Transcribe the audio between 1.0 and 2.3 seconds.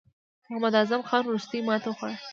خان وروستۍ ماته وخوړه.